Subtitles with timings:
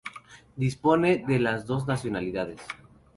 [0.57, 2.59] Dispone de las dos nacionalidades.